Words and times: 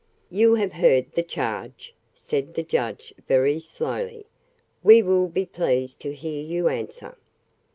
"You 0.31 0.55
have 0.55 0.73
heard 0.73 1.11
the 1.11 1.21
charge," 1.21 1.93
said 2.11 2.55
the 2.55 2.63
judge 2.63 3.13
very 3.27 3.59
slowly. 3.59 4.25
"We 4.81 5.03
will 5.03 5.27
be 5.27 5.45
pleased 5.45 6.01
to 6.01 6.15
hear 6.15 6.41
your 6.41 6.71
answer." 6.71 7.19